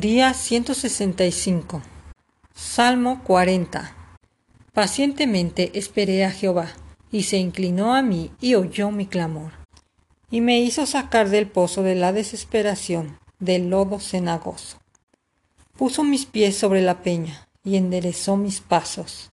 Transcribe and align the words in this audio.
Día 0.00 0.32
165. 0.32 1.82
Salmo 2.54 3.22
40. 3.24 3.94
Pacientemente 4.72 5.78
esperé 5.78 6.24
a 6.24 6.30
Jehová, 6.30 6.68
y 7.10 7.24
se 7.24 7.36
inclinó 7.36 7.94
a 7.94 8.00
mí 8.00 8.30
y 8.40 8.54
oyó 8.54 8.90
mi 8.90 9.04
clamor, 9.04 9.52
y 10.30 10.40
me 10.40 10.58
hizo 10.60 10.86
sacar 10.86 11.28
del 11.28 11.46
pozo 11.46 11.82
de 11.82 11.94
la 11.94 12.14
desesperación, 12.14 13.18
del 13.38 13.68
lodo 13.68 14.00
cenagoso. 14.00 14.78
Puso 15.76 16.04
mis 16.04 16.24
pies 16.24 16.56
sobre 16.56 16.80
la 16.80 17.02
peña, 17.02 17.46
y 17.62 17.76
enderezó 17.76 18.38
mis 18.38 18.62
pasos. 18.62 19.30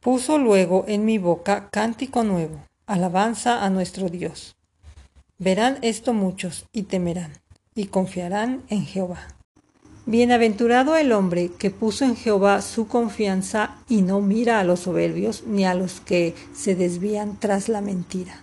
Puso 0.00 0.38
luego 0.38 0.86
en 0.88 1.04
mi 1.04 1.18
boca 1.18 1.68
cántico 1.68 2.24
nuevo, 2.24 2.64
alabanza 2.86 3.62
a 3.62 3.68
nuestro 3.68 4.08
Dios. 4.08 4.56
Verán 5.36 5.76
esto 5.82 6.14
muchos 6.14 6.64
y 6.72 6.84
temerán, 6.84 7.34
y 7.74 7.88
confiarán 7.88 8.62
en 8.70 8.86
Jehová. 8.86 9.36
Bienaventurado 10.06 10.96
el 10.96 11.12
hombre 11.12 11.50
que 11.58 11.70
puso 11.70 12.06
en 12.06 12.16
Jehová 12.16 12.62
su 12.62 12.88
confianza 12.88 13.76
y 13.86 14.00
no 14.00 14.22
mira 14.22 14.58
a 14.58 14.64
los 14.64 14.80
soberbios 14.80 15.44
ni 15.46 15.66
a 15.66 15.74
los 15.74 16.00
que 16.00 16.34
se 16.54 16.74
desvían 16.74 17.38
tras 17.38 17.68
la 17.68 17.82
mentira. 17.82 18.42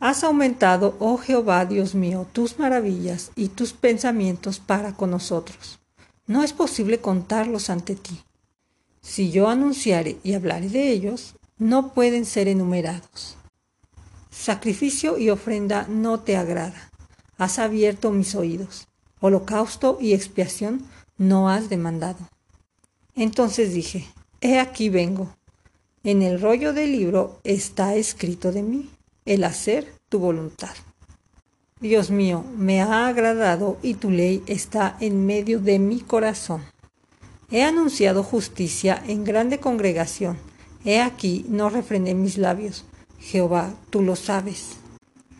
Has 0.00 0.22
aumentado, 0.22 0.94
oh 0.98 1.16
Jehová, 1.16 1.64
Dios 1.64 1.94
mío, 1.94 2.26
tus 2.30 2.58
maravillas 2.58 3.32
y 3.34 3.48
tus 3.48 3.72
pensamientos 3.72 4.60
para 4.60 4.92
con 4.92 5.10
nosotros. 5.10 5.78
No 6.26 6.42
es 6.42 6.52
posible 6.52 6.98
contarlos 6.98 7.70
ante 7.70 7.96
ti. 7.96 8.20
Si 9.00 9.30
yo 9.30 9.48
anunciare 9.48 10.18
y 10.22 10.34
hablare 10.34 10.68
de 10.68 10.90
ellos, 10.90 11.36
no 11.56 11.94
pueden 11.94 12.26
ser 12.26 12.48
enumerados. 12.48 13.38
Sacrificio 14.30 15.16
y 15.16 15.30
ofrenda 15.30 15.86
no 15.88 16.20
te 16.20 16.36
agrada. 16.36 16.90
Has 17.38 17.58
abierto 17.58 18.10
mis 18.10 18.34
oídos 18.34 18.86
holocausto 19.26 19.98
y 20.00 20.14
expiación 20.14 20.86
no 21.18 21.48
has 21.48 21.68
demandado. 21.68 22.18
Entonces 23.14 23.72
dije, 23.72 24.06
He 24.40 24.58
aquí 24.58 24.88
vengo. 24.88 25.28
En 26.04 26.22
el 26.22 26.40
rollo 26.40 26.72
del 26.72 26.92
libro 26.92 27.40
está 27.42 27.94
escrito 27.96 28.52
de 28.52 28.62
mí, 28.62 28.90
el 29.24 29.44
hacer 29.44 29.92
tu 30.08 30.18
voluntad. 30.18 30.74
Dios 31.80 32.10
mío, 32.10 32.44
me 32.56 32.80
ha 32.80 33.06
agradado 33.06 33.76
y 33.82 33.94
tu 33.94 34.10
ley 34.10 34.42
está 34.46 34.96
en 35.00 35.26
medio 35.26 35.58
de 35.60 35.78
mi 35.78 36.00
corazón. 36.00 36.62
He 37.50 37.62
anunciado 37.62 38.22
justicia 38.22 39.02
en 39.06 39.24
grande 39.24 39.58
congregación. 39.58 40.38
He 40.84 41.00
aquí, 41.00 41.44
no 41.48 41.68
refrené 41.68 42.14
mis 42.14 42.38
labios. 42.38 42.84
Jehová, 43.18 43.74
tú 43.90 44.02
lo 44.02 44.16
sabes. 44.16 44.76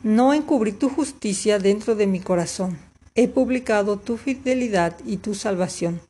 No 0.03 0.34
encubrí 0.34 0.72
tu 0.72 0.88
justicia 0.88 1.58
dentro 1.58 1.94
de 1.94 2.06
mi 2.06 2.20
corazón. 2.20 2.78
He 3.19 3.28
publicado 3.28 3.97
tu 3.97 4.19
fidelidad 4.19 4.95
y 5.06 5.17
tu 5.17 5.34
salvación. 5.34 6.03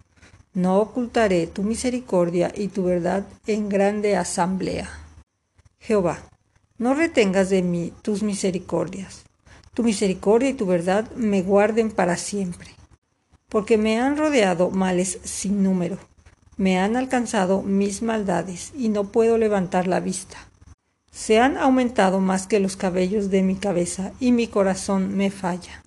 No 0.55 0.81
ocultaré 0.81 1.47
tu 1.47 1.63
misericordia 1.63 2.53
y 2.53 2.67
tu 2.67 2.83
verdad 2.83 3.25
en 3.47 3.69
grande 3.69 4.17
asamblea. 4.17 4.91
Jehová, 5.79 6.19
no 6.79 6.95
retengas 6.95 7.49
de 7.49 7.63
mí 7.63 7.93
tus 8.03 8.25
misericordias. 8.25 9.23
Tu 9.73 9.85
misericordia 9.85 10.49
y 10.49 10.55
tu 10.55 10.67
verdad 10.67 11.09
me 11.13 11.43
guarden 11.43 11.93
para 11.93 12.17
siempre. 12.17 12.71
Porque 13.49 13.79
me 13.79 14.01
han 14.01 14.17
rodeado 14.17 14.71
males 14.71 15.21
sin 15.23 15.63
número. 15.63 15.99
Me 16.57 16.81
han 16.81 16.97
alcanzado 16.97 17.63
mis 17.63 18.03
maldades 18.03 18.73
y 18.77 18.89
no 18.89 19.13
puedo 19.13 19.39
levantar 19.39 19.87
la 19.87 20.01
vista. 20.01 20.39
Se 21.13 21.39
han 21.39 21.57
aumentado 21.57 22.19
más 22.19 22.49
que 22.49 22.59
los 22.59 22.77
cabellos 22.77 23.31
de 23.31 23.45
mi 23.45 23.55
cabeza 23.55 24.11
y 24.19 24.33
mi 24.33 24.49
corazón 24.49 25.17
me 25.17 25.31
falla 25.31 25.86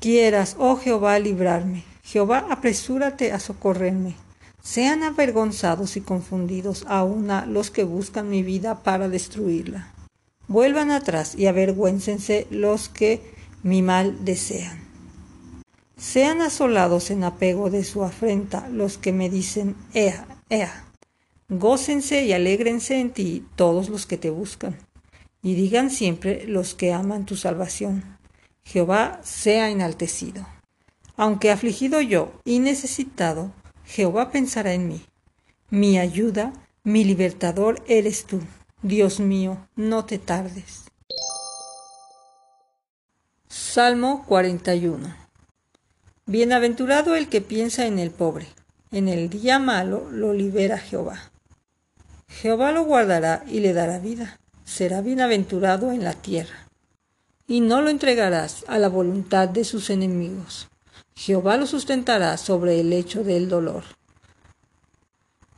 quieras, 0.00 0.56
oh 0.58 0.76
Jehová, 0.76 1.18
librarme. 1.18 1.84
Jehová, 2.02 2.46
apresúrate 2.50 3.32
a 3.32 3.38
socorrerme. 3.38 4.16
Sean 4.62 5.02
avergonzados 5.04 5.96
y 5.96 6.00
confundidos 6.00 6.84
aún 6.88 7.28
los 7.46 7.70
que 7.70 7.84
buscan 7.84 8.28
mi 8.28 8.42
vida 8.42 8.82
para 8.82 9.08
destruirla. 9.08 9.94
Vuelvan 10.48 10.90
atrás 10.90 11.34
y 11.36 11.46
avergüéncense 11.46 12.46
los 12.50 12.88
que 12.88 13.22
mi 13.62 13.82
mal 13.82 14.24
desean. 14.24 14.80
Sean 15.96 16.40
asolados 16.40 17.10
en 17.10 17.24
apego 17.24 17.70
de 17.70 17.84
su 17.84 18.02
afrenta 18.02 18.68
los 18.70 18.98
que 18.98 19.12
me 19.12 19.30
dicen, 19.30 19.76
Ea, 19.94 20.26
Ea. 20.48 20.86
Gócense 21.48 22.24
y 22.24 22.32
alégrense 22.32 23.00
en 23.00 23.10
ti 23.10 23.46
todos 23.56 23.88
los 23.88 24.06
que 24.06 24.16
te 24.16 24.30
buscan, 24.30 24.76
y 25.42 25.54
digan 25.54 25.90
siempre 25.90 26.46
los 26.46 26.74
que 26.74 26.92
aman 26.92 27.26
tu 27.26 27.36
salvación. 27.36 28.19
Jehová 28.64 29.20
sea 29.22 29.70
enaltecido. 29.70 30.46
Aunque 31.16 31.50
afligido 31.50 32.00
yo 32.00 32.32
y 32.44 32.60
necesitado, 32.60 33.52
Jehová 33.84 34.30
pensará 34.30 34.72
en 34.72 34.88
mí. 34.88 35.04
Mi 35.68 35.98
ayuda, 35.98 36.52
mi 36.84 37.04
libertador 37.04 37.82
eres 37.86 38.24
tú. 38.24 38.40
Dios 38.82 39.20
mío, 39.20 39.68
no 39.76 40.04
te 40.04 40.18
tardes. 40.18 40.84
Salmo 43.48 44.24
41 44.26 45.14
Bienaventurado 46.26 47.16
el 47.16 47.28
que 47.28 47.40
piensa 47.40 47.86
en 47.86 47.98
el 47.98 48.10
pobre. 48.10 48.46
En 48.92 49.08
el 49.08 49.28
día 49.28 49.58
malo 49.58 50.08
lo 50.10 50.32
libera 50.32 50.78
Jehová. 50.78 51.30
Jehová 52.28 52.72
lo 52.72 52.84
guardará 52.84 53.44
y 53.46 53.60
le 53.60 53.72
dará 53.72 53.98
vida. 53.98 54.38
Será 54.64 55.02
bienaventurado 55.02 55.92
en 55.92 56.04
la 56.04 56.14
tierra 56.14 56.69
y 57.50 57.60
no 57.60 57.82
lo 57.82 57.90
entregarás 57.90 58.64
a 58.68 58.78
la 58.78 58.88
voluntad 58.88 59.48
de 59.48 59.64
sus 59.64 59.90
enemigos. 59.90 60.68
Jehová 61.16 61.56
lo 61.56 61.66
sustentará 61.66 62.36
sobre 62.36 62.78
el 62.78 62.90
lecho 62.90 63.24
del 63.24 63.48
dolor. 63.48 63.82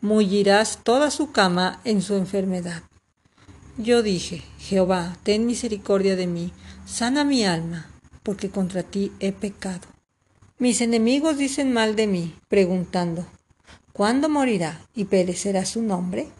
Mullirás 0.00 0.78
toda 0.84 1.10
su 1.10 1.32
cama 1.32 1.82
en 1.84 2.00
su 2.00 2.14
enfermedad. 2.14 2.82
Yo 3.76 4.02
dije, 4.02 4.42
Jehová, 4.58 5.18
ten 5.22 5.44
misericordia 5.44 6.16
de 6.16 6.26
mí, 6.26 6.54
sana 6.86 7.24
mi 7.24 7.44
alma, 7.44 7.90
porque 8.22 8.48
contra 8.48 8.82
ti 8.82 9.12
he 9.20 9.32
pecado. 9.32 9.86
Mis 10.56 10.80
enemigos 10.80 11.36
dicen 11.36 11.74
mal 11.74 11.94
de 11.94 12.06
mí, 12.06 12.34
preguntando, 12.48 13.26
¿cuándo 13.92 14.30
morirá 14.30 14.80
y 14.94 15.04
perecerá 15.04 15.66
su 15.66 15.82
nombre? 15.82 16.30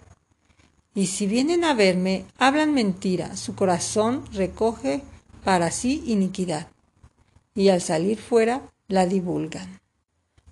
Y 0.94 1.08
si 1.08 1.26
vienen 1.26 1.62
a 1.64 1.74
verme, 1.74 2.24
hablan 2.38 2.72
mentira, 2.72 3.36
su 3.36 3.54
corazón 3.54 4.24
recoge 4.32 5.02
para 5.44 5.70
sí 5.70 6.02
iniquidad, 6.06 6.68
y 7.54 7.68
al 7.68 7.80
salir 7.80 8.18
fuera 8.18 8.62
la 8.88 9.06
divulgan. 9.06 9.80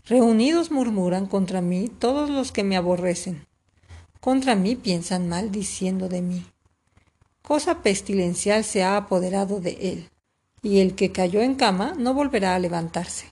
Reunidos 0.04 0.70
murmuran 0.70 1.26
contra 1.26 1.60
mí 1.60 1.88
todos 1.88 2.30
los 2.30 2.52
que 2.52 2.64
me 2.64 2.76
aborrecen. 2.76 3.46
Contra 4.20 4.54
mí 4.54 4.76
piensan 4.76 5.28
mal 5.28 5.50
diciendo 5.50 6.08
de 6.08 6.22
mí. 6.22 6.44
Cosa 7.42 7.82
pestilencial 7.82 8.64
se 8.64 8.82
ha 8.82 8.96
apoderado 8.96 9.60
de 9.60 9.92
él, 9.92 10.10
y 10.62 10.80
el 10.80 10.94
que 10.94 11.12
cayó 11.12 11.40
en 11.40 11.54
cama 11.54 11.94
no 11.96 12.12
volverá 12.12 12.54
a 12.54 12.58
levantarse. 12.58 13.26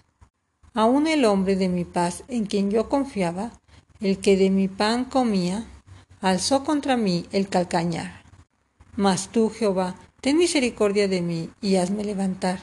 Aun 0.75 1.07
el 1.07 1.25
hombre 1.25 1.57
de 1.57 1.69
mi 1.69 1.85
paz 1.85 2.25
en 2.29 2.47
quien 2.47 2.71
yo 2.71 2.89
confiaba, 2.89 3.53
el 4.01 4.19
que 4.19 4.37
de 4.37 4.51
mi 4.51 4.69
pan 4.69 5.05
comía, 5.05 5.67
alzó 6.21 6.65
contra 6.65 6.97
mí 6.97 7.27
el 7.33 7.49
calcañar. 7.49 8.23
Mas 8.97 9.29
tú, 9.29 9.51
Jehová, 9.51 9.97
Ten 10.21 10.37
misericordia 10.37 11.07
de 11.07 11.23
mí 11.23 11.51
y 11.61 11.77
hazme 11.77 12.05
levantar, 12.05 12.61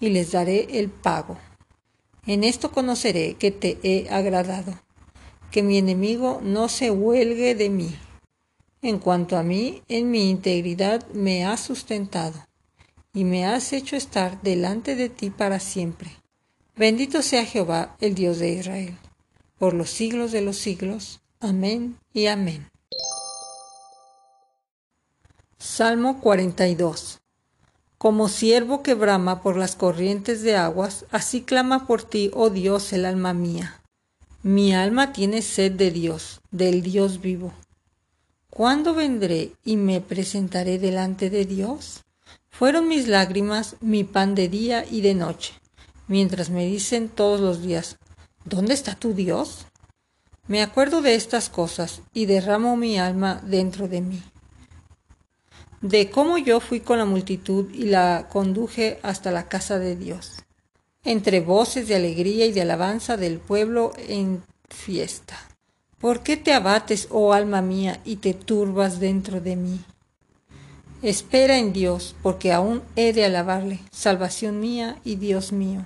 y 0.00 0.08
les 0.08 0.32
daré 0.32 0.78
el 0.78 0.88
pago. 0.88 1.36
En 2.26 2.44
esto 2.44 2.72
conoceré 2.72 3.34
que 3.34 3.50
te 3.50 3.78
he 3.82 4.08
agradado, 4.08 4.80
que 5.50 5.62
mi 5.62 5.76
enemigo 5.76 6.40
no 6.42 6.68
se 6.68 6.90
huelgue 6.90 7.54
de 7.54 7.68
mí. 7.68 7.94
En 8.80 8.98
cuanto 8.98 9.36
a 9.36 9.42
mí, 9.42 9.82
en 9.88 10.10
mi 10.10 10.30
integridad 10.30 11.06
me 11.08 11.44
has 11.44 11.60
sustentado, 11.60 12.46
y 13.12 13.24
me 13.24 13.44
has 13.44 13.72
hecho 13.72 13.96
estar 13.96 14.40
delante 14.42 14.94
de 14.94 15.08
ti 15.08 15.30
para 15.30 15.60
siempre. 15.60 16.10
Bendito 16.76 17.22
sea 17.22 17.44
Jehová, 17.44 17.96
el 18.00 18.14
Dios 18.14 18.38
de 18.38 18.52
Israel, 18.52 18.96
por 19.58 19.74
los 19.74 19.90
siglos 19.90 20.32
de 20.32 20.42
los 20.42 20.56
siglos. 20.56 21.20
Amén 21.40 21.96
y 22.14 22.26
amén. 22.26 22.68
Salmo 25.70 26.18
42 26.20 27.20
Como 27.98 28.28
siervo 28.28 28.82
que 28.82 28.94
brama 28.94 29.42
por 29.42 29.56
las 29.56 29.76
corrientes 29.76 30.42
de 30.42 30.56
aguas, 30.56 31.04
así 31.12 31.42
clama 31.42 31.86
por 31.86 32.02
ti, 32.02 32.30
oh 32.34 32.48
Dios, 32.50 32.92
el 32.94 33.04
alma 33.04 33.32
mía. 33.32 33.80
Mi 34.42 34.74
alma 34.74 35.12
tiene 35.12 35.40
sed 35.42 35.72
de 35.72 35.92
Dios, 35.92 36.40
del 36.50 36.82
Dios 36.82 37.20
vivo. 37.20 37.52
¿Cuándo 38.50 38.94
vendré 38.94 39.52
y 39.62 39.76
me 39.76 40.00
presentaré 40.00 40.78
delante 40.78 41.28
de 41.28 41.44
Dios? 41.44 42.02
Fueron 42.50 42.88
mis 42.88 43.06
lágrimas 43.06 43.76
mi 43.80 44.02
pan 44.02 44.34
de 44.34 44.48
día 44.48 44.84
y 44.90 45.02
de 45.02 45.14
noche, 45.14 45.52
mientras 46.08 46.48
me 46.50 46.64
dicen 46.64 47.08
todos 47.08 47.40
los 47.40 47.62
días, 47.62 47.98
¿dónde 48.44 48.72
está 48.72 48.96
tu 48.96 49.12
Dios? 49.12 49.66
Me 50.48 50.62
acuerdo 50.62 51.02
de 51.02 51.14
estas 51.14 51.50
cosas 51.50 52.00
y 52.14 52.24
derramo 52.26 52.74
mi 52.74 52.98
alma 52.98 53.40
dentro 53.44 53.86
de 53.86 54.00
mí 54.00 54.22
de 55.80 56.10
cómo 56.10 56.38
yo 56.38 56.60
fui 56.60 56.80
con 56.80 56.98
la 56.98 57.04
multitud 57.04 57.72
y 57.72 57.84
la 57.84 58.28
conduje 58.30 58.98
hasta 59.02 59.30
la 59.30 59.48
casa 59.48 59.78
de 59.78 59.96
Dios. 59.96 60.44
entre 61.04 61.40
voces 61.40 61.88
de 61.88 61.94
alegría 61.94 62.44
y 62.44 62.52
de 62.52 62.60
alabanza 62.60 63.16
del 63.16 63.38
pueblo 63.38 63.92
en 64.08 64.42
fiesta. 64.68 65.38
¿Por 65.98 66.22
qué 66.22 66.36
te 66.36 66.52
abates, 66.52 67.08
oh 67.10 67.32
alma 67.32 67.62
mía, 67.62 68.00
y 68.04 68.16
te 68.16 68.34
turbas 68.34 69.00
dentro 69.00 69.40
de 69.40 69.56
mí? 69.56 69.80
Espera 71.00 71.56
en 71.56 71.72
Dios, 71.72 72.14
porque 72.22 72.52
aún 72.52 72.82
he 72.94 73.14
de 73.14 73.24
alabarle, 73.24 73.78
salvación 73.90 74.60
mía 74.60 74.98
y 75.02 75.16
Dios 75.16 75.50
mío. 75.52 75.84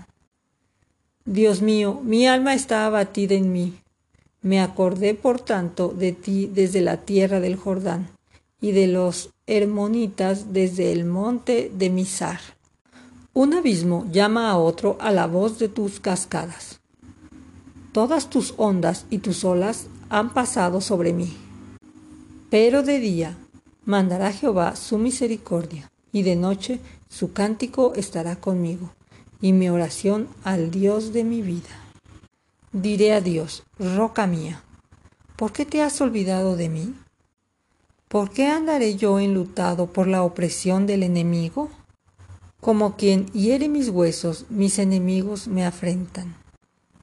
Dios 1.24 1.62
mío, 1.62 2.00
mi 2.02 2.26
alma 2.26 2.54
está 2.54 2.86
abatida 2.86 3.36
en 3.36 3.52
mí. 3.52 3.74
Me 4.40 4.60
acordé, 4.60 5.14
por 5.14 5.40
tanto, 5.40 5.88
de 5.88 6.12
ti 6.12 6.50
desde 6.52 6.80
la 6.80 6.96
tierra 6.96 7.38
del 7.38 7.54
Jordán 7.54 8.08
y 8.62 8.72
de 8.72 8.86
los 8.86 9.30
hermonitas 9.46 10.54
desde 10.54 10.92
el 10.92 11.04
monte 11.04 11.70
de 11.76 11.90
Misar. 11.90 12.40
Un 13.34 13.52
abismo 13.52 14.06
llama 14.10 14.50
a 14.50 14.56
otro 14.56 14.96
a 15.00 15.10
la 15.10 15.26
voz 15.26 15.58
de 15.58 15.68
tus 15.68 16.00
cascadas. 16.00 16.80
Todas 17.92 18.30
tus 18.30 18.54
ondas 18.56 19.04
y 19.10 19.18
tus 19.18 19.44
olas 19.44 19.88
han 20.08 20.32
pasado 20.32 20.80
sobre 20.80 21.12
mí. 21.12 21.36
Pero 22.50 22.82
de 22.82 23.00
día 23.00 23.36
mandará 23.84 24.32
Jehová 24.32 24.76
su 24.76 24.96
misericordia, 24.96 25.90
y 26.12 26.22
de 26.22 26.36
noche 26.36 26.78
su 27.08 27.32
cántico 27.32 27.94
estará 27.94 28.36
conmigo, 28.36 28.94
y 29.40 29.52
mi 29.52 29.70
oración 29.70 30.28
al 30.44 30.70
Dios 30.70 31.12
de 31.12 31.24
mi 31.24 31.42
vida. 31.42 31.70
Diré 32.72 33.12
a 33.12 33.20
Dios, 33.20 33.64
roca 33.78 34.26
mía, 34.26 34.62
¿por 35.36 35.52
qué 35.52 35.66
te 35.66 35.82
has 35.82 36.00
olvidado 36.00 36.56
de 36.56 36.68
mí? 36.68 36.94
¿Por 38.12 38.28
qué 38.28 38.48
andaré 38.48 38.96
yo 38.96 39.18
enlutado 39.18 39.86
por 39.86 40.06
la 40.06 40.22
opresión 40.22 40.86
del 40.86 41.02
enemigo? 41.02 41.70
Como 42.60 42.94
quien 42.94 43.24
hiere 43.28 43.70
mis 43.70 43.88
huesos, 43.88 44.44
mis 44.50 44.78
enemigos 44.78 45.48
me 45.48 45.64
afrentan, 45.64 46.36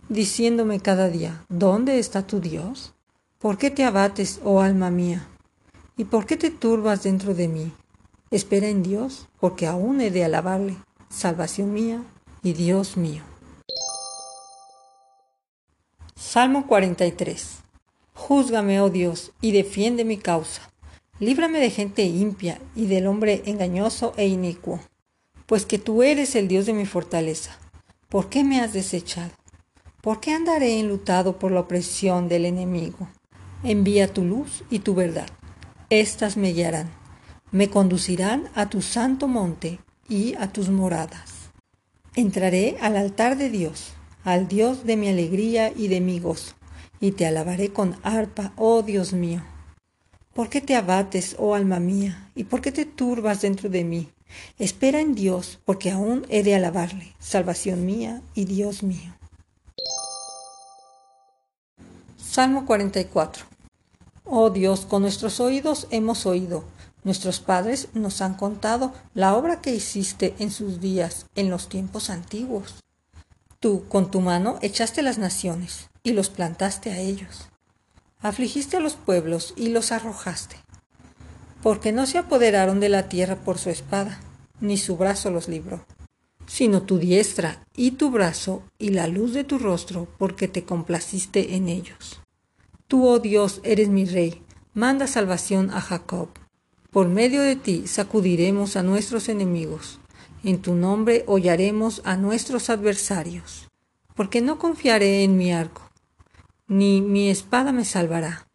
diciéndome 0.08 0.80
cada 0.82 1.10
día, 1.10 1.44
¿dónde 1.50 1.98
está 1.98 2.28
tu 2.28 2.40
Dios? 2.40 2.94
¿Por 3.40 3.58
qué 3.58 3.72
te 3.72 3.86
abates, 3.86 4.40
oh 4.44 4.62
alma 4.62 4.92
mía? 4.92 5.28
¿Y 5.98 6.04
por 6.04 6.28
qué 6.28 6.38
te 6.38 6.52
turbas 6.52 7.02
dentro 7.02 7.34
de 7.34 7.48
mí? 7.48 7.72
Espera 8.30 8.68
en 8.68 8.84
Dios, 8.84 9.30
porque 9.40 9.66
aún 9.66 10.02
he 10.02 10.12
de 10.12 10.26
alabarle, 10.26 10.78
salvación 11.10 11.74
mía 11.74 12.04
y 12.44 12.54
Dios 12.54 12.98
mío. 12.98 13.24
Salmo 16.16 16.68
43 16.68 17.62
Júzgame, 18.14 18.80
oh 18.80 18.92
Dios, 18.92 19.32
y 19.42 19.54
defiende 19.54 20.06
mi 20.06 20.18
causa 20.18 20.69
Líbrame 21.20 21.60
de 21.60 21.70
gente 21.70 22.04
impia 22.04 22.62
y 22.78 22.86
del 22.86 23.06
hombre 23.06 23.44
engañoso 23.46 24.14
e 24.16 24.28
inicuo, 24.28 24.80
pues 25.48 25.66
que 25.66 25.78
tú 25.78 26.02
eres 26.02 26.34
el 26.36 26.48
Dios 26.48 26.66
de 26.66 26.72
mi 26.72 26.86
fortaleza. 26.86 27.58
¿Por 28.08 28.30
qué 28.30 28.46
me 28.46 28.62
has 28.62 28.72
desechado? 28.72 29.32
¿Por 30.02 30.22
qué 30.22 30.32
andaré 30.32 30.80
enlutado 30.80 31.38
por 31.38 31.52
la 31.52 31.60
opresión 31.60 32.30
del 32.30 32.46
enemigo? 32.46 33.10
Envía 33.64 34.14
tu 34.14 34.24
luz 34.24 34.64
y 34.70 34.80
tu 34.80 34.96
verdad. 34.96 35.28
Estas 35.90 36.38
me 36.38 36.54
guiarán, 36.54 36.90
me 37.52 37.70
conducirán 37.70 38.48
a 38.56 38.70
tu 38.70 38.82
santo 38.82 39.28
monte 39.28 39.80
y 40.08 40.36
a 40.36 40.54
tus 40.54 40.70
moradas. 40.70 41.52
Entraré 42.16 42.78
al 42.80 42.96
altar 42.96 43.38
de 43.38 43.50
Dios, 43.50 43.92
al 44.24 44.48
Dios 44.48 44.86
de 44.86 44.96
mi 44.96 45.10
alegría 45.10 45.74
y 45.76 45.90
de 45.90 46.00
mi 46.00 46.20
gozo, 46.20 46.54
y 47.02 47.12
te 47.12 47.26
alabaré 47.26 47.74
con 47.74 47.98
arpa, 48.04 48.54
oh 48.56 48.84
Dios 48.84 49.12
mío 49.12 49.44
¿Por 50.40 50.48
qué 50.48 50.62
te 50.62 50.78
abates, 50.78 51.36
oh 51.38 51.54
alma 51.54 51.82
mía? 51.82 52.32
¿Y 52.34 52.46
por 52.46 52.62
qué 52.62 52.72
te 52.72 52.86
turbas 52.86 53.42
dentro 53.42 53.70
de 53.70 53.84
mí? 53.84 54.10
Espera 54.58 55.02
en 55.02 55.14
Dios, 55.14 55.60
porque 55.66 55.92
aún 55.92 56.26
he 56.30 56.44
de 56.44 56.56
alabarle, 56.56 57.14
salvación 57.20 57.86
mía 57.86 58.22
y 58.36 58.46
Dios 58.46 58.82
mío. 58.82 59.18
Salmo 62.16 62.66
44 62.66 63.44
Oh 64.24 64.50
Dios, 64.50 64.86
con 64.86 65.02
nuestros 65.02 65.42
oídos 65.42 65.88
hemos 65.92 66.26
oído, 66.26 66.64
nuestros 67.04 67.42
padres 67.42 67.90
nos 67.94 68.22
han 68.22 68.36
contado 68.36 68.94
la 69.14 69.36
obra 69.36 69.60
que 69.60 69.76
hiciste 69.76 70.36
en 70.40 70.52
sus 70.52 70.80
días, 70.80 71.26
en 71.36 71.50
los 71.50 71.68
tiempos 71.68 72.10
antiguos. 72.10 72.76
Tú, 73.60 73.90
con 73.90 74.10
tu 74.10 74.22
mano, 74.22 74.58
echaste 74.62 75.02
las 75.02 75.18
naciones 75.18 75.90
y 76.02 76.14
los 76.14 76.30
plantaste 76.30 76.92
a 76.94 76.98
ellos. 77.00 77.49
Afligiste 78.22 78.76
a 78.76 78.82
los 78.82 78.96
pueblos 78.96 79.54
y 79.56 79.70
los 79.70 79.94
arrojaste, 79.94 80.58
porque 81.64 81.94
no 81.94 82.06
se 82.06 82.18
apoderaron 82.18 82.82
de 82.82 82.90
la 82.90 83.08
tierra 83.08 83.38
por 83.38 83.58
su 83.58 83.70
espada, 83.70 84.20
ni 84.60 84.76
su 84.76 84.98
brazo 84.98 85.32
los 85.32 85.48
libró, 85.48 85.86
sino 86.46 86.82
tu 86.82 86.98
diestra 86.98 87.64
y 87.78 87.92
tu 87.92 88.12
brazo 88.12 88.62
y 88.78 88.90
la 88.90 89.08
luz 89.08 89.34
de 89.34 89.46
tu 89.46 89.58
rostro, 89.58 90.06
porque 90.18 90.50
te 90.50 90.66
complaciste 90.66 91.56
en 91.56 91.70
ellos. 91.70 92.20
Tú, 92.90 93.08
oh 93.08 93.20
Dios, 93.20 93.62
eres 93.64 93.88
mi 93.88 94.04
rey, 94.04 94.44
manda 94.74 95.08
salvación 95.08 95.72
a 95.72 95.80
Jacob. 95.80 96.28
Por 96.92 97.08
medio 97.08 97.42
de 97.42 97.56
ti 97.56 97.88
sacudiremos 97.88 98.76
a 98.76 98.84
nuestros 98.84 99.30
enemigos, 99.30 100.02
en 100.44 100.62
tu 100.62 100.76
nombre 100.76 101.24
hollaremos 101.26 102.02
a 102.04 102.18
nuestros 102.18 102.70
adversarios, 102.70 103.70
porque 104.14 104.42
no 104.42 104.60
confiaré 104.60 105.24
en 105.24 105.38
mi 105.38 105.54
arco 105.54 105.89
ni 106.70 107.02
mi 107.02 107.30
espada 107.30 107.74
me 107.74 107.84
salvará. 107.84 108.48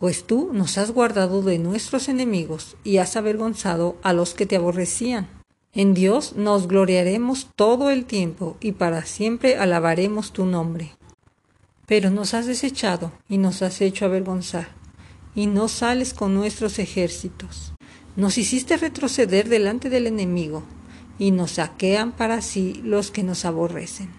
Pues 0.00 0.26
tú 0.26 0.50
nos 0.52 0.78
has 0.78 0.90
guardado 0.90 1.42
de 1.42 1.58
nuestros 1.58 2.08
enemigos 2.08 2.76
y 2.82 2.96
has 2.96 3.14
avergonzado 3.14 3.96
a 4.02 4.12
los 4.12 4.34
que 4.34 4.46
te 4.46 4.56
aborrecían. 4.56 5.28
En 5.74 5.94
Dios 5.94 6.34
nos 6.34 6.66
gloriaremos 6.66 7.48
todo 7.54 7.90
el 7.90 8.04
tiempo 8.04 8.56
y 8.60 8.72
para 8.72 9.04
siempre 9.04 9.56
alabaremos 9.56 10.32
tu 10.32 10.44
nombre. 10.44 10.96
Pero 11.86 12.10
nos 12.10 12.34
has 12.34 12.46
desechado 12.46 13.12
y 13.28 13.38
nos 13.38 13.62
has 13.62 13.80
hecho 13.80 14.06
avergonzar, 14.06 14.68
y 15.34 15.46
no 15.46 15.68
sales 15.68 16.14
con 16.14 16.34
nuestros 16.34 16.78
ejércitos. 16.78 17.74
Nos 18.16 18.38
hiciste 18.38 18.76
retroceder 18.76 19.48
delante 19.48 19.88
del 19.88 20.06
enemigo, 20.06 20.62
y 21.18 21.30
nos 21.30 21.52
saquean 21.52 22.12
para 22.12 22.42
sí 22.42 22.80
los 22.84 23.10
que 23.10 23.22
nos 23.22 23.44
aborrecen. 23.44 24.10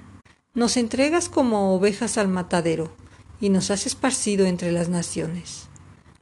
Nos 0.53 0.77
entregas 0.77 1.29
como 1.29 1.75
ovejas 1.75 2.18
al 2.18 2.27
matadero, 2.27 2.91
y 3.39 3.50
nos 3.50 3.71
has 3.71 3.85
esparcido 3.85 4.45
entre 4.45 4.71
las 4.71 4.89
naciones. 4.89 5.68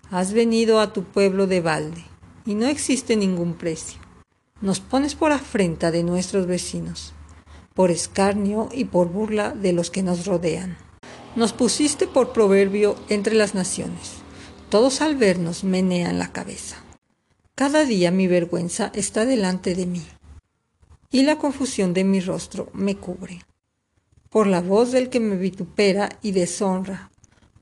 Has 0.10 0.34
venido 0.34 0.80
a 0.80 0.94
tu 0.94 1.04
pueblo 1.04 1.48
de 1.48 1.62
balde, 1.62 2.04
y 2.46 2.56
no 2.56 2.68
existe 2.68 3.16
ningún 3.16 3.54
precio. 3.54 4.00
Nos 4.62 4.80
pones 4.80 5.16
por 5.16 5.32
afrenta 5.32 5.92
de 5.92 6.04
nuestros 6.04 6.48
vecinos, 6.48 7.14
por 7.74 7.92
escarnio 7.92 8.70
y 8.72 8.86
por 8.86 9.10
burla 9.10 9.52
de 9.52 9.74
los 9.74 9.90
que 9.90 10.04
nos 10.04 10.26
rodean. 10.26 10.78
Nos 11.36 11.54
pusiste 11.54 12.08
por 12.08 12.34
proverbio 12.34 12.96
entre 13.10 13.36
las 13.36 13.56
naciones. 13.56 14.14
Todos 14.70 15.02
al 15.02 15.16
vernos 15.16 15.64
menean 15.64 16.20
la 16.20 16.32
cabeza. 16.32 16.78
Cada 17.56 17.86
día 17.86 18.12
mi 18.12 18.28
vergüenza 18.28 18.92
está 18.94 19.26
delante 19.26 19.76
de 19.76 19.86
mí, 19.86 20.04
y 21.12 21.24
la 21.24 21.38
confusión 21.38 21.94
de 21.94 22.04
mi 22.04 22.20
rostro 22.20 22.70
me 22.74 22.96
cubre. 22.98 23.42
Por 24.32 24.48
la 24.48 24.62
voz 24.62 24.94
del 24.94 25.10
que 25.10 25.20
me 25.20 25.36
vitupera 25.36 26.08
y 26.22 26.32
deshonra, 26.32 27.12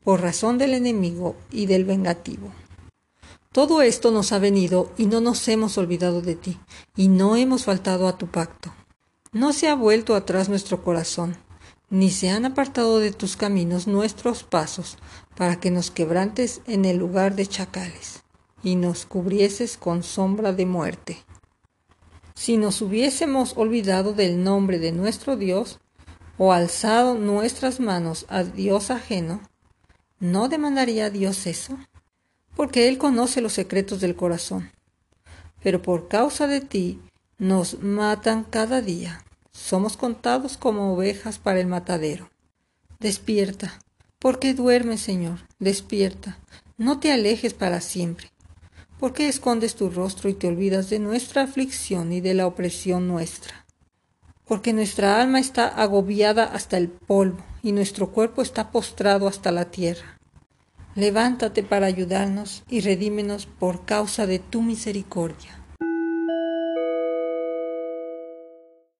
por 0.03 0.21
razón 0.21 0.59
del 0.59 0.75
enemigo 0.75 1.35
y 1.49 1.65
del 1.65 1.83
vengativo. 1.83 2.51
Todo 3.51 3.81
esto 3.81 4.11
nos 4.11 4.31
ha 4.33 4.37
venido 4.37 4.93
y 4.95 5.07
no 5.07 5.19
nos 5.19 5.47
hemos 5.47 5.79
olvidado 5.79 6.21
de 6.21 6.35
ti, 6.35 6.59
y 6.95 7.07
no 7.07 7.35
hemos 7.35 7.65
faltado 7.65 8.07
a 8.07 8.19
tu 8.19 8.27
pacto. 8.27 8.71
No 9.31 9.51
se 9.51 9.67
ha 9.67 9.73
vuelto 9.73 10.13
atrás 10.13 10.47
nuestro 10.47 10.83
corazón, 10.83 11.37
ni 11.89 12.11
se 12.11 12.29
han 12.29 12.45
apartado 12.45 12.99
de 12.99 13.13
tus 13.13 13.35
caminos 13.35 13.87
nuestros 13.87 14.43
pasos, 14.43 14.99
para 15.35 15.59
que 15.59 15.71
nos 15.71 15.89
quebrantes 15.89 16.61
en 16.67 16.85
el 16.85 16.97
lugar 16.97 17.35
de 17.35 17.47
chacales, 17.47 18.23
y 18.61 18.75
nos 18.75 19.07
cubrieses 19.07 19.75
con 19.75 20.03
sombra 20.03 20.53
de 20.53 20.67
muerte. 20.67 21.17
Si 22.35 22.57
nos 22.57 22.83
hubiésemos 22.83 23.57
olvidado 23.57 24.13
del 24.13 24.43
nombre 24.43 24.77
de 24.77 24.91
nuestro 24.91 25.35
Dios, 25.35 25.79
o 26.39 26.51
alzado 26.51 27.13
nuestras 27.13 27.79
manos 27.79 28.25
a 28.29 28.43
Dios 28.43 28.89
ajeno, 28.89 29.41
¿No 30.19 30.49
demandaría 30.49 31.09
Dios 31.09 31.47
eso? 31.47 31.77
Porque 32.53 32.89
Él 32.89 32.97
conoce 32.97 33.39
los 33.39 33.53
secretos 33.53 34.01
del 34.01 34.17
corazón. 34.17 34.69
Pero 35.63 35.81
por 35.81 36.09
causa 36.09 36.45
de 36.45 36.59
ti 36.59 36.99
nos 37.37 37.81
matan 37.81 38.43
cada 38.43 38.81
día. 38.81 39.23
Somos 39.53 39.95
contados 39.95 40.57
como 40.57 40.93
ovejas 40.93 41.39
para 41.39 41.61
el 41.61 41.67
matadero. 41.67 42.29
Despierta. 42.99 43.79
¿Por 44.19 44.39
qué 44.39 44.53
duermes, 44.53 44.99
Señor? 44.99 45.39
Despierta. 45.57 46.37
No 46.77 46.99
te 46.99 47.13
alejes 47.13 47.53
para 47.53 47.79
siempre. 47.79 48.29
¿Por 48.99 49.13
qué 49.13 49.29
escondes 49.29 49.75
tu 49.75 49.89
rostro 49.89 50.29
y 50.29 50.33
te 50.33 50.47
olvidas 50.47 50.89
de 50.89 50.99
nuestra 50.99 51.43
aflicción 51.43 52.11
y 52.11 52.19
de 52.19 52.33
la 52.33 52.45
opresión 52.45 53.07
nuestra? 53.07 53.65
Porque 54.49 54.73
nuestra 54.73 55.21
alma 55.21 55.39
está 55.39 55.67
agobiada 55.67 56.43
hasta 56.43 56.75
el 56.75 56.89
polvo 56.89 57.45
y 57.63 57.71
nuestro 57.71 58.09
cuerpo 58.11 58.41
está 58.41 58.71
postrado 58.71 59.27
hasta 59.27 59.53
la 59.53 59.71
tierra. 59.71 60.19
Levántate 60.95 61.63
para 61.63 61.85
ayudarnos 61.85 62.63
y 62.67 62.81
redímenos 62.81 63.45
por 63.45 63.85
causa 63.85 64.27
de 64.27 64.39
tu 64.39 64.61
misericordia. 64.61 65.58